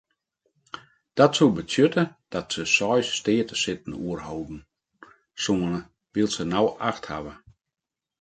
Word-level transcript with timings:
Dat 1.17 1.31
soe 1.35 1.51
betsjutte 1.57 2.03
dat 2.33 2.47
se 2.55 2.63
seis 2.75 3.07
steatesitten 3.19 3.93
oerhâlde 4.07 4.57
soenen 5.43 5.83
wylst 6.13 6.37
se 6.37 6.45
no 6.53 6.61
acht 6.89 7.03
hawwe. 7.11 7.33